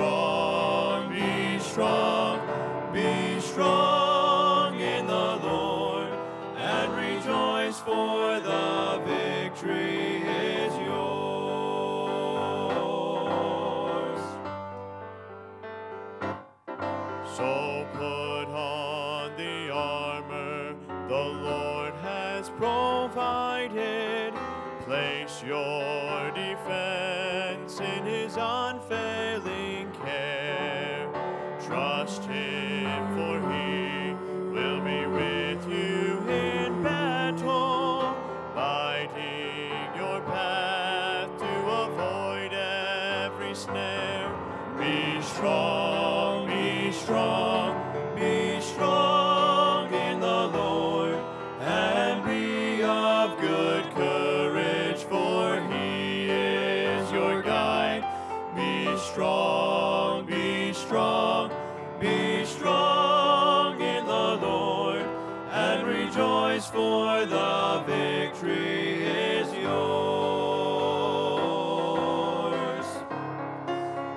strong, 0.00 1.10
be 1.10 1.58
strong, 1.58 2.40
be 2.90 3.38
strong 3.38 4.80
in 4.80 5.06
the 5.06 5.36
Lord, 5.42 6.08
and 6.56 6.90
rejoice 6.96 7.78
for 7.80 8.40
the 8.40 9.02
victory 9.04 10.22
is 10.22 10.72
yours. 10.88 11.20
So 17.36 17.86
put 17.92 18.48
on 18.56 19.36
the 19.36 19.70
armor 19.70 20.74
the 21.08 21.24
Lord 21.44 21.92
has 21.96 22.48
provided, 22.48 24.32
place 24.86 25.42
your 25.46 26.30
defense 26.30 27.80
in 27.80 28.06
his 28.06 28.38
unfailing 28.40 28.99
Trust 32.00 32.24
him, 32.24 33.14
for 33.14 33.36
he 33.52 34.14
will 34.54 34.80
be 34.80 35.06
with 35.06 35.68
you 35.68 36.18
in 36.30 36.82
battle, 36.82 38.16
lighting 38.56 39.70
your 39.94 40.22
path 40.22 41.28
to 41.38 41.54
avoid 41.68 42.54
every 42.54 43.54
snare. 43.54 44.34
Be 44.78 45.20
strong, 45.20 46.46
be 46.46 46.90
strong, 46.90 47.39
for 66.66 67.24
the 67.24 67.82
victory 67.86 69.04
is 69.04 69.52
yours. 69.54 69.70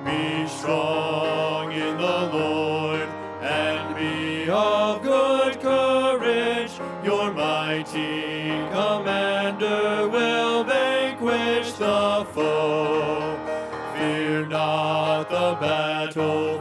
Be 0.04 0.48
strong 0.48 1.72
in 1.72 1.98
the 1.98 2.30
Lord 2.34 3.08
and 3.42 3.96
be 3.96 4.50
of 4.50 5.02
good 5.04 5.62
courage. 5.62 6.72
Your 7.04 7.32
mighty 7.34 8.50
commander 8.72 10.10
will 10.10 10.64
vanquish 10.66 11.74
the 11.74 12.26
foe. 12.34 13.38
Fear 13.96 14.48
not 14.48 15.30
the 15.30 15.58
battle, 15.62 16.53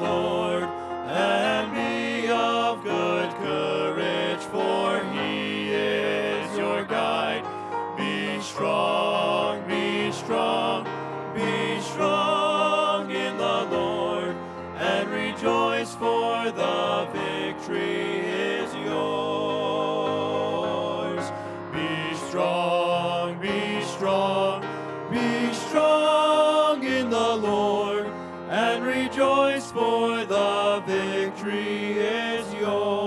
Lord, 0.00 0.62
and 0.62 1.72
be 1.72 2.28
of 2.28 2.82
good 2.82 3.30
courage, 3.36 4.40
for 4.40 5.02
he 5.12 5.70
is 5.70 6.56
your 6.56 6.84
guide. 6.84 7.44
Be 7.96 8.40
strong, 8.42 9.66
be 9.66 10.12
strong, 10.12 10.84
be 11.34 11.80
strong 11.80 13.10
in 13.10 13.36
the 13.36 13.64
Lord, 13.70 14.36
and 14.76 15.08
rejoice, 15.10 15.94
for 15.94 16.50
the 16.50 17.08
victory 17.12 18.20
is 18.20 18.74
yours. 18.74 19.26
Be 21.72 22.14
strong, 22.28 23.38
be 23.40 23.82
strong, 23.82 24.62
be 25.10 25.52
strong 25.52 26.05
for 29.76 30.24
the 30.24 30.82
victory 30.86 31.98
is 31.98 32.54
yours. 32.54 33.05